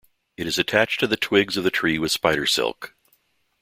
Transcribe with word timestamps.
It 0.35 0.47
is 0.47 0.57
attached 0.57 0.99
to 1.01 1.05
the 1.05 1.15
twigs 1.15 1.57
of 1.57 1.63
the 1.63 1.69
tree 1.69 1.99
with 1.99 2.11
spider 2.11 2.47
silk. 2.47 2.95